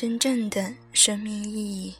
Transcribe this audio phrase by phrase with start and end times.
[0.00, 1.92] 真正的生命意义。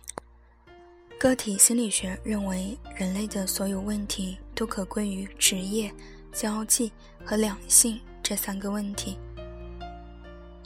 [1.19, 5.93] 个体心理学认为，人类的所有问题都可归于职业、
[6.33, 6.93] 交际
[7.25, 9.19] 和两性这三个问题。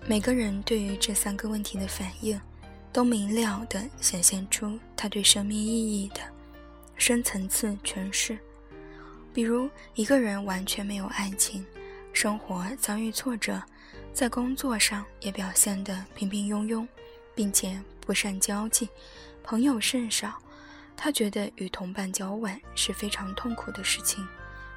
[0.06, 2.38] 每个人对于这三个问题的反应，
[2.92, 6.20] 都明了地显现出他对生命意义的
[6.98, 8.38] 深层次诠释。
[9.32, 11.64] 比如，一个人完全没有爱情，
[12.12, 13.62] 生活遭遇挫折。
[14.12, 16.86] 在工作上也表现得平平庸庸，
[17.42, 18.88] 并且不善交际，
[19.42, 20.40] 朋友甚少。
[20.96, 24.24] 他觉得与同伴交往是非常痛苦的事情。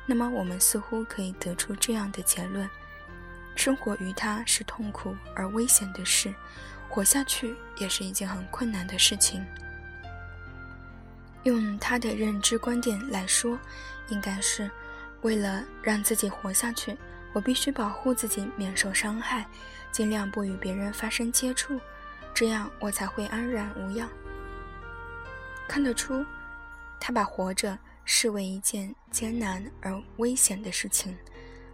[0.08, 2.68] 那么，我们似乎可以得出这样的结论：
[3.56, 6.34] 生活于他是痛苦而危险的事，
[6.90, 9.46] 活下去也是一件很困难的事情。
[11.44, 13.60] 用他的认知观点来说，
[14.08, 14.72] 应该是
[15.22, 16.98] 为了让自己活下去。
[17.32, 19.46] 我必须保护自己免受伤害，
[19.92, 21.80] 尽量不与别人发生接触，
[22.36, 24.10] 这样我才会安然无恙。
[25.70, 26.24] 看得出，
[27.00, 31.18] 他把活着视为一件艰难而危险的事情，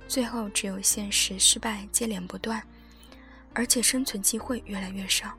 [0.08, 2.62] 最后只有现实失败接连不断，
[3.54, 5.36] 而且生存机会越来越少。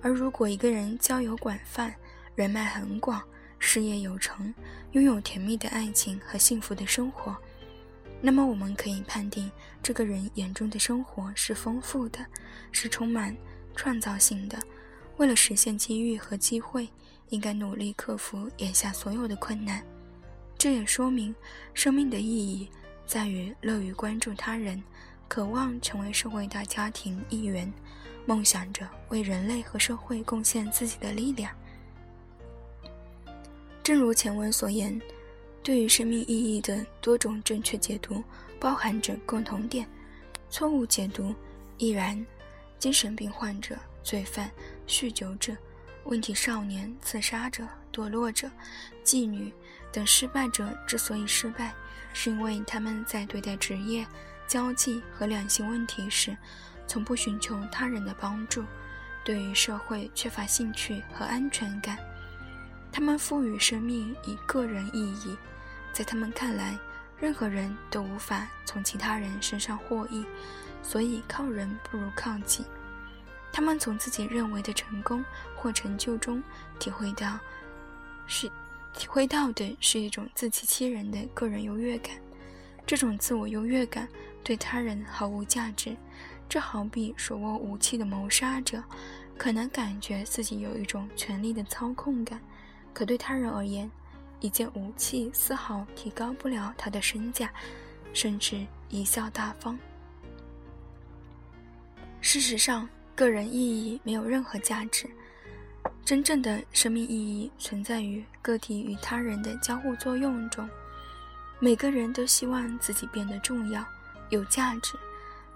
[0.00, 1.94] 而如果一个人交友广泛，
[2.34, 3.22] 人脉很广，
[3.58, 4.52] 事业有成，
[4.92, 7.36] 拥有甜蜜的爱情和幸福的生活。
[8.20, 9.50] 那么，我们可以判定，
[9.82, 12.24] 这个人眼中的生活是丰富的，
[12.72, 13.36] 是充满
[13.74, 14.58] 创造性的。
[15.16, 16.88] 为了实现机遇和机会，
[17.28, 19.84] 应该努力克服眼下所有的困难。
[20.56, 21.34] 这也说明，
[21.72, 22.68] 生命的意义
[23.06, 24.82] 在于乐于关注他人，
[25.28, 27.72] 渴望成为社会大家庭一员，
[28.26, 31.54] 梦想着为人类和社会贡献自己的力量。
[33.82, 35.00] 正如前文所言。
[35.62, 38.22] 对于生命意义的多种正确解读，
[38.60, 39.86] 包含着共同点；
[40.50, 41.34] 错误解读
[41.78, 42.22] 亦然。
[42.84, 44.50] 精神病患者、罪犯、
[44.86, 45.56] 酗酒者、
[46.04, 48.50] 问题少年、自杀者、堕落者、
[49.02, 49.50] 妓女
[49.90, 51.72] 等失败者之所以失败，
[52.12, 54.06] 是因为他们在对待职业、
[54.46, 56.36] 交际和两性问题时，
[56.86, 58.62] 从不寻求他人的帮助，
[59.24, 61.96] 对于社会缺乏兴趣和安全感。
[62.92, 65.34] 他们赋予生命以个人意义。
[65.90, 66.78] 在他们看来，
[67.18, 70.22] 任何人都无法从其他人身上获益，
[70.84, 72.64] 所以靠人不如靠己。
[73.52, 75.24] 他们从自己认为的成功
[75.56, 76.40] 或成就中
[76.78, 77.38] 体会到，
[78.26, 78.48] 是
[78.92, 82.16] 体会到的是一种自欺欺人的个人优越感。
[82.86, 84.08] 这种自我优越感
[84.42, 85.96] 对他人毫无价值。
[86.48, 88.82] 这好比手握武器的谋杀者，
[89.38, 92.38] 可能感觉自己有一种权力的操控感，
[92.92, 93.90] 可对他人而言。
[94.40, 97.50] 一件武器丝毫提高不了他的身价，
[98.12, 99.78] 甚至贻笑大方。
[102.24, 105.06] 事实上，个人意义没有任何价值。
[106.06, 110.66] 真正的生命意义存在于个体与他人的交互作用中。
[111.60, 113.84] 每个人都希望自己变得重要、
[114.30, 114.94] 有价值，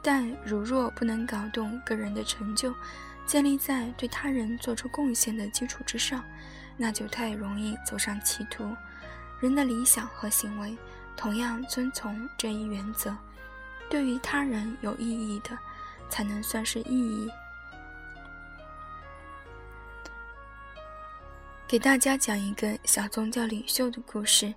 [0.02, 2.74] 但如若不能搞懂个人的成就，
[3.24, 6.22] 建立在对他人做出贡献的基础之上。
[6.76, 8.76] 那就太容易走上歧途。
[9.40, 10.76] 人的理想和行为
[11.16, 13.16] 同样遵从这一原则：
[13.88, 15.58] 对于他人有意义的，
[16.08, 17.30] 才能算是意义。
[21.66, 24.54] 给大家讲一个小宗教领袖的故事。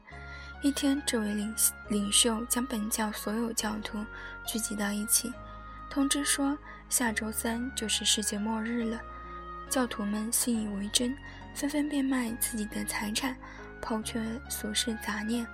[0.61, 1.55] 一天，这位领
[1.89, 4.05] 领袖将本教所有教徒
[4.45, 5.33] 聚集到一起，
[5.89, 6.57] 通知说
[6.87, 9.01] 下周三就是世界末日了。
[9.69, 11.17] 教徒们信以为真。
[11.53, 13.35] 纷纷变卖自己的财产，
[13.81, 15.45] 抛却俗世杂念，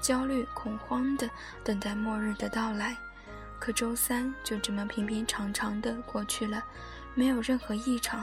[0.00, 1.30] 焦虑恐慌地
[1.62, 2.96] 等待末日的到来。
[3.64, 6.62] 可周三就这么平平常常地过去了，
[7.14, 8.22] 没有任何异常。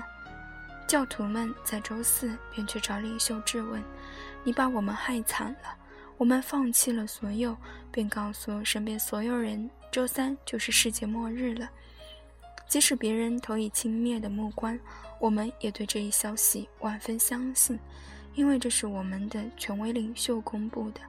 [0.86, 3.84] 教徒们在周四便去找领袖质问
[4.46, 5.76] ：“你把我们害惨了，
[6.16, 7.58] 我们放弃了所有，
[7.92, 11.68] 并告诉身边所有人，周三就是世界末日了。”
[12.70, 14.78] 即使别人投以轻蔑的目光，
[15.18, 17.80] 我们也对这一消息万分相信，
[18.36, 21.02] 因为这是我们的权威领袖公布的。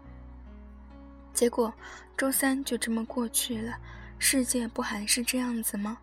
[1.34, 1.70] 结果，
[2.16, 3.76] 周三就这么过去了，
[4.24, 5.98] 世界不还是这样子吗？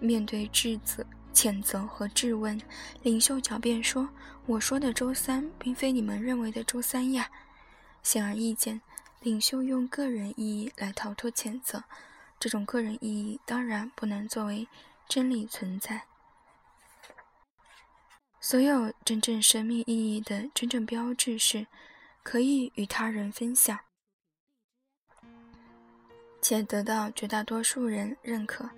[0.00, 2.60] 面对质责、谴责和质问，
[3.02, 4.08] 领袖狡辩说
[4.46, 7.30] ：“我说的周三，并非你们认为的周三呀。”
[8.02, 8.82] 显而易见，
[9.20, 11.84] 领袖用个人意义来逃脱谴责，
[12.40, 14.66] 这种个人意义当然不能作为。
[15.08, 16.04] 真理存在，
[18.40, 21.66] 所有真正生命意义的真正标志是，
[22.22, 23.78] 可以与他人分享，
[26.42, 28.68] 且得到绝大多数人认可。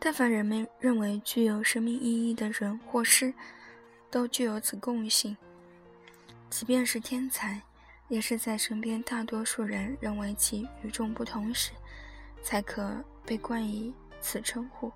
[0.00, 3.32] 但凡人们认为具有生命意义的人或事，
[4.10, 5.36] 都具有此共性。
[6.50, 7.62] 即便是天才，
[8.08, 11.70] 也是在身边大多数人认为其与众不同时，
[12.42, 12.92] 才可
[13.24, 14.92] 被冠以此称呼。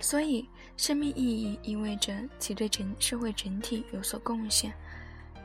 [0.00, 4.72] 所以，生命意义意味着其对整社会整体有所贡献。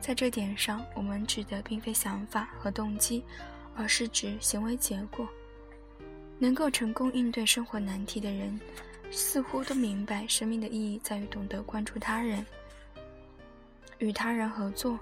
[0.00, 3.22] 在这点上，我们指的并非想法和动机，
[3.76, 5.28] 而是指行为结果。
[6.38, 8.60] 能够成功应对生活难题的人，
[9.10, 12.44] 似乎都明白生命的意义在于懂得关注他人，
[13.98, 14.98] 与他人合作，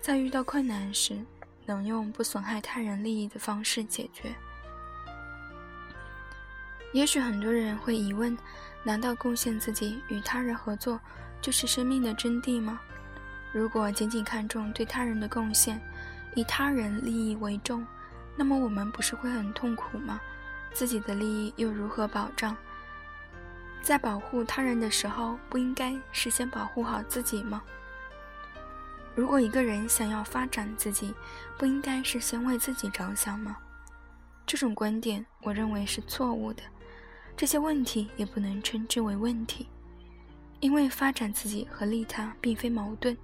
[0.00, 1.16] 在遇到困难时，
[1.64, 4.34] 能用不损害他人利益的方式解决。
[6.92, 8.36] 也许很多人会疑问：
[8.82, 10.98] 难道贡献自己与他人合作，
[11.40, 12.80] 就是生命的真谛吗？
[13.52, 15.80] 如果仅仅看重对他人的贡献，
[16.34, 17.86] 以他人利益为重，
[18.34, 20.20] 那么我们不是会很痛苦吗？
[20.72, 22.56] 自己的利益又如何保障？
[23.82, 27.62] 在保护他人的时候，不应该事先保护好自己吗？
[29.14, 31.14] 如果一个人想要发展自己，
[31.56, 33.56] 不应该是先为自己着想吗？
[34.46, 36.62] 这种观点，我认为是错误的。
[37.36, 39.68] 这些问题也不能称之为问题，
[40.60, 43.16] 因为发展自己和利他并非矛盾。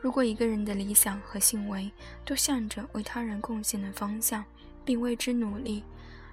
[0.00, 1.90] 如果一个人的理想和行为
[2.24, 4.44] 都向着为他人贡献的方向，
[4.84, 5.84] 并为之努力，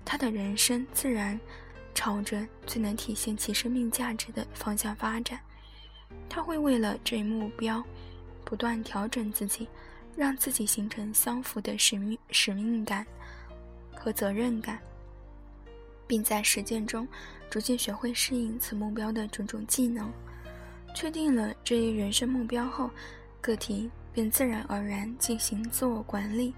[0.03, 1.39] 他的人生自然
[1.93, 5.39] 朝着最能体现其生命价值的方向发展。
[6.27, 7.83] 他会为了这一目标，
[8.43, 9.67] 不断调整自己，
[10.15, 13.05] 让自己形成相符的使命使命感
[13.95, 14.79] 和责任感，
[16.07, 17.07] 并在实践中
[17.49, 20.11] 逐渐学会适应此目标的种种技能。
[20.95, 22.89] 确定了这一人生目标后，
[23.41, 26.53] 个体便自然而然进行自我管理，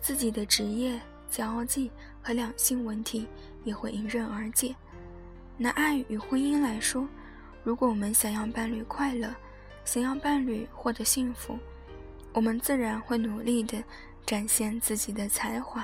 [0.00, 1.00] 自己的职业。
[1.30, 1.90] 交际
[2.22, 3.26] 和两性问题
[3.64, 4.74] 也会迎刃而解。
[5.58, 7.06] 拿爱与婚姻来说，
[7.64, 9.34] 如果我们想要伴侣快乐，
[9.84, 11.58] 想要伴侣获得幸福，
[12.32, 13.82] 我们自然会努力地
[14.24, 15.82] 展现自己的才华；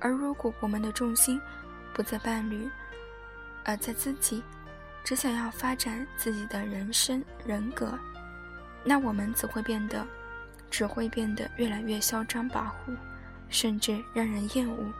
[0.00, 1.40] 而如果我们的重心
[1.92, 2.68] 不在伴侣，
[3.64, 4.42] 而在自己，
[5.04, 7.98] 只想要发展自己的人生人格，
[8.84, 10.06] 那我们只会变得，
[10.70, 12.96] 只会变得越来越嚣张跋扈。
[13.50, 14.92] 甚至让人厌恶。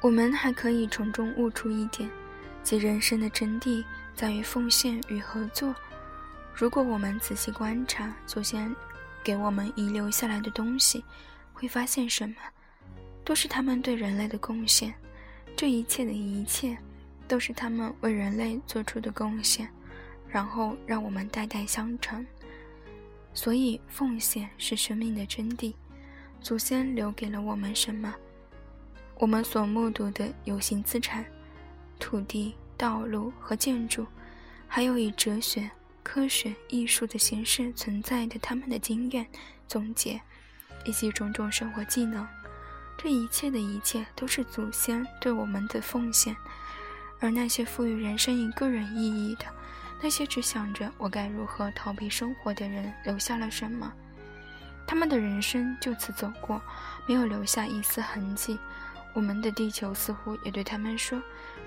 [0.00, 2.08] 我们还可以从中悟出一点，
[2.62, 3.84] 即人生的真谛
[4.14, 5.74] 在于奉献与合作。
[6.54, 8.74] 如果我们仔细观察祖先
[9.24, 11.04] 给我们遗留下来的东西，
[11.52, 12.36] 会发现什么？
[13.24, 14.94] 都是他们对人类的贡献。
[15.56, 16.78] 这一切的一切，
[17.26, 19.68] 都是他们为人类做出的贡献，
[20.28, 22.24] 然后让我们代代相承。
[23.34, 25.74] 所以，奉献是生命的真谛。
[26.40, 28.14] 祖先留给了我们什么？
[29.20, 31.24] 我们所目睹的有形资产、
[31.98, 34.06] 土地、道路和建筑，
[34.68, 35.68] 还有以哲学、
[36.04, 39.26] 科学、艺术的形式存在的他们的经验
[39.66, 40.20] 总结，
[40.84, 42.24] 以及种种生活技能。
[42.96, 46.36] 这一切的一切，都是祖先对我们的奉献。
[47.18, 49.46] 而那些赋予人生以个人意义的，
[50.00, 53.92] 那些只想着我该如何逃避生活的人留下了什么？
[54.86, 56.62] 他们的人生就此走过，
[57.08, 58.56] 没有留下一丝痕迹。
[59.18, 61.20] 我们的地球似乎也对他们说：“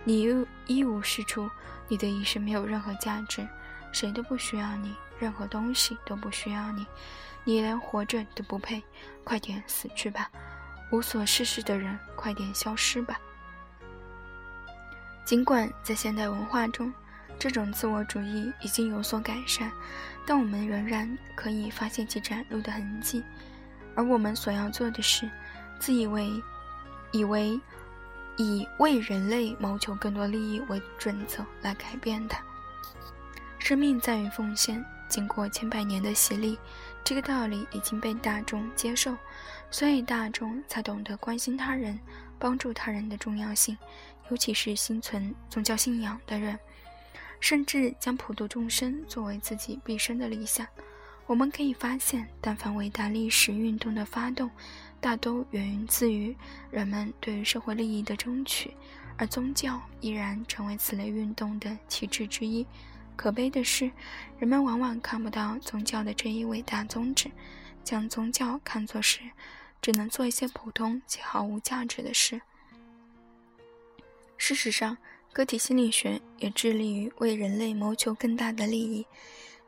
[0.05, 0.25] 你
[0.67, 1.51] 一无是处，
[1.89, 3.45] 你的一生没有任何价值，
[3.91, 6.87] 谁都不需要你，任何东西都不需要你，
[7.43, 8.81] 你连活着都不配，
[9.25, 10.31] 快点死去吧！
[10.93, 13.19] 无所事事的人，快点消失吧！”
[15.27, 16.93] 尽管在现代文化中，
[17.37, 19.69] 这种自我主义已经有所改善，
[20.25, 23.21] 但我们仍然可以发现其展露的痕迹。
[23.93, 25.29] 而我们所要做的是，
[25.79, 26.41] 自以为
[27.11, 27.59] 以为
[28.37, 32.41] 以为人类谋求更多利益为准则来改变它。
[33.59, 36.57] 生命在于奉献，经过千百年的洗礼，
[37.03, 39.15] 这个道理已经被大众接受，
[39.69, 41.99] 所以大众才懂得关心他人、
[42.39, 43.77] 帮助他人的重要性，
[44.29, 46.57] 尤其是心存宗教信仰的人。
[47.39, 50.65] 甚至将普度众生作为自己毕生的理想。
[51.31, 54.51] 我们可以发现，但凡伟大历史运动的发动，
[54.99, 56.35] 大都源自于
[56.69, 58.75] 人们对于社会利益的争取，
[59.15, 62.67] 而宗教依然成为此类运动的旗帜之一。
[63.15, 63.89] 可悲的是，
[64.39, 67.31] 人们往往看不到宗教的这一伟大宗旨，
[67.81, 69.21] 将宗教看作是
[69.81, 72.41] 只能做一些普通且毫无价值的事。
[74.35, 74.97] 事实上，
[75.31, 79.05] 个体心理学也致力于为人类谋求更大的利益，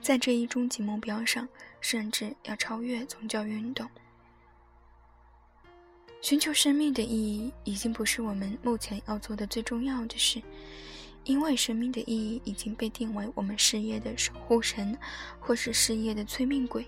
[0.04, 1.48] 在这一终极目标上，
[1.80, 3.90] 甚至要超越宗教运动。
[6.20, 10.42] 寻求生命的意义已经不是我们目前要做的最重要的事，
[11.24, 14.98] 因为生命的意义已经被定为我们事业的守护神，
[15.40, 16.86] 或是事业的催命鬼。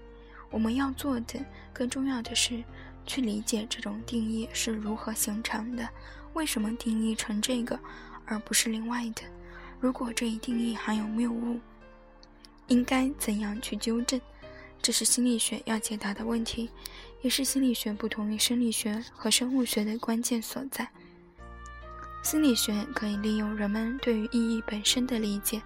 [0.52, 1.40] 我们要做的
[1.72, 2.62] 更重要的是
[3.06, 5.88] 去理解这种定义是如何形成的，
[6.34, 7.80] 为什么定义成这个，
[8.26, 9.22] 而不是另外的。
[9.80, 11.60] 如果这一定义含有谬误，
[12.68, 14.20] 应该怎样去纠正？
[14.82, 16.70] 这是心理学要解答的问题，
[17.22, 20.88] 也是心理学不同于生理学和生物学的关键所在。
[22.22, 25.62] 心理学可以利用人们对于意义本身的理解，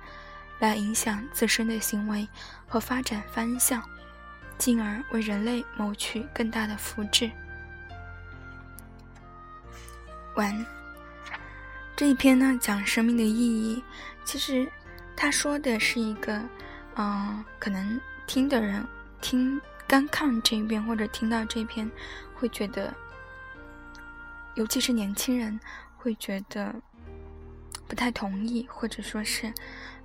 [0.59, 2.27] 来影响自身的行为
[2.67, 3.83] 和发展方向，
[4.57, 7.31] 进而为人类谋取更大的福祉。
[10.35, 10.65] 完，
[11.95, 13.83] 这一篇呢讲生命的意义，
[14.23, 14.69] 其实
[15.15, 16.41] 他说的是一个，
[16.99, 18.85] 嗯，可能听的人。
[19.21, 21.89] 听刚看这一遍或者听到这篇，
[22.35, 22.93] 会觉得，
[24.55, 25.59] 尤其是年轻人
[25.97, 26.73] 会觉得
[27.87, 29.53] 不太同意，或者说是，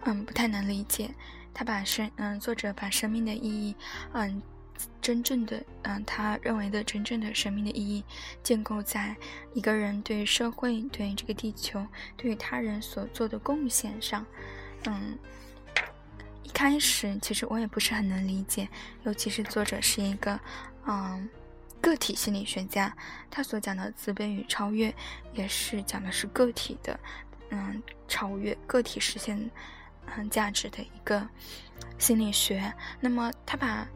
[0.04, 1.12] 嗯，不太能理解。
[1.52, 3.76] 他把生，嗯，作者把生命的意义，
[4.12, 4.42] 嗯，
[5.00, 8.04] 真正的，嗯，他认为的真正的生命的意义，
[8.42, 9.16] 建构在
[9.52, 11.86] 一个人对社会、对这个地球、
[12.16, 14.24] 对他人所做的贡献上，
[14.86, 15.16] 嗯。
[16.54, 18.66] 开始，其实我也不是很能理解，
[19.02, 20.38] 尤其是作者是一个，
[20.86, 21.28] 嗯，
[21.80, 22.96] 个体心理学家，
[23.28, 24.94] 他所讲的自卑与超越，
[25.34, 26.98] 也是讲的是个体的，
[27.50, 29.50] 嗯，超越个体实现，
[30.16, 31.28] 嗯，价值的一个
[31.98, 32.72] 心理学。
[33.00, 33.86] 那么，他把，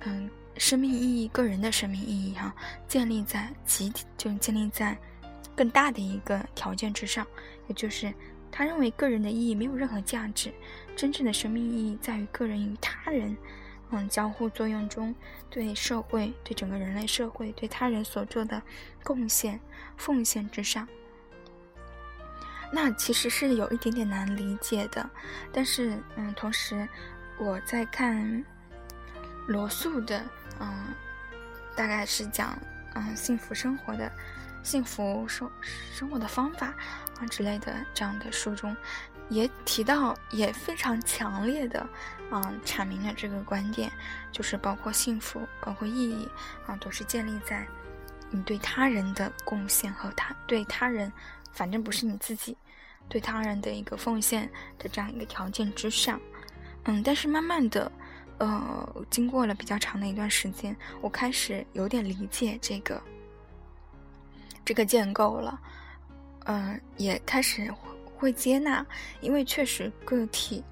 [0.00, 2.52] 嗯，生命意义，个人的生命意义，哈，
[2.88, 4.98] 建立在集体，就建立在
[5.54, 7.24] 更大的一个条件之上，
[7.68, 8.12] 也就是。
[8.50, 10.52] 他认为个人的意义没有任何价值，
[10.96, 13.36] 真正的生命意义在于个人与他人，
[13.90, 15.14] 嗯，交互作用中
[15.48, 18.60] 对社会、对整个人类社会、对他人所做的
[19.02, 19.60] 贡献、
[19.96, 20.88] 奉献之上。
[22.70, 25.08] 那其实是有一点点难理解的，
[25.52, 26.86] 但是，嗯，同时
[27.38, 28.44] 我在看
[29.46, 30.22] 罗素的，
[30.60, 30.84] 嗯，
[31.74, 32.58] 大概是讲，
[32.94, 34.12] 嗯，幸福生活的。
[34.62, 35.50] 幸福生
[35.92, 36.74] 生活的方法
[37.18, 38.76] 啊之类的这样的书中，
[39.28, 41.80] 也提到也非常强烈的
[42.30, 43.90] 啊阐明了这个观点，
[44.30, 46.28] 就是包括幸福，包括意义
[46.66, 47.66] 啊，都是建立在
[48.30, 51.10] 你对他人的贡献和他对他人，
[51.52, 52.56] 反正不是你自己
[53.08, 56.20] 对他人的一个奉献的这样一个条件之上。
[56.84, 57.90] 嗯，但是慢慢的，
[58.38, 63.02] 呃，经过了比较长的一段时间，我开始有点理解这个。
[64.68, 65.58] 这个建构了，
[66.44, 67.72] 嗯，也开始
[68.14, 68.84] 会接纳，
[69.22, 70.62] 因为确实个体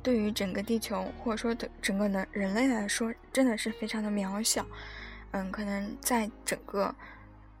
[0.00, 4.64] 对于整个地球或者说对整个人类来说，真的是非常的渺小，
[5.32, 6.94] 嗯，可能在整个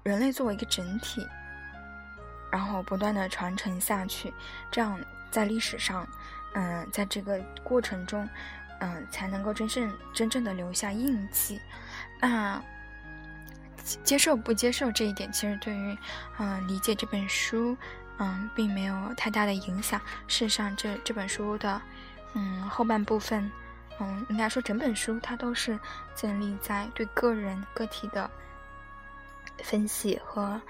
[0.04, 1.26] 人类作为一个整体，
[2.52, 4.32] 然后不断的传承下去，
[4.70, 4.96] 这样
[5.32, 6.06] 在历史上，
[6.54, 8.28] 嗯，在这个过程中，
[8.78, 11.60] 嗯，才能够真正真正的留下印记，
[12.20, 12.62] 那。
[14.02, 15.96] 接受不接受这一点，其实对于，
[16.38, 17.76] 嗯，理解这本书，
[18.18, 20.00] 嗯，并没有太大的影响。
[20.28, 21.80] 事实上，这这本书的，
[22.34, 23.50] 嗯，后半部分，
[23.98, 25.78] 嗯，应该说整本书它都是
[26.14, 28.30] 建立在对个人个体的
[29.62, 30.60] 分析和，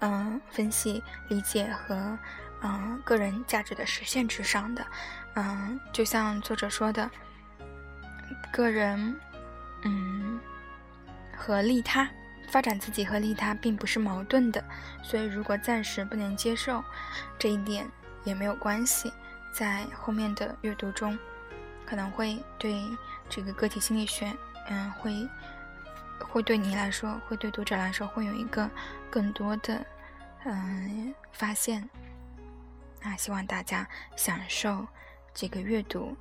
[0.00, 2.18] 嗯，分析理解和，
[2.62, 4.86] 嗯，个人价值的实现之上的。
[5.34, 7.10] 嗯，就像作者说的，
[8.52, 9.20] 个人，
[9.82, 10.40] 嗯，
[11.36, 12.08] 和利他。
[12.48, 14.62] 发展自己和利他并不是矛盾的，
[15.02, 16.82] 所以如果暂时不能接受
[17.38, 17.88] 这一点
[18.24, 19.12] 也没有关系，
[19.52, 21.18] 在后面的阅读中，
[21.86, 22.82] 可能会对
[23.28, 24.32] 这个个体心理学，
[24.68, 25.28] 嗯，会
[26.20, 28.70] 会对你来说，会对读者来说，会有一个
[29.10, 29.84] 更多的
[30.44, 31.88] 嗯发现。
[33.02, 34.86] 那希望大家享受
[35.34, 36.16] 这个阅读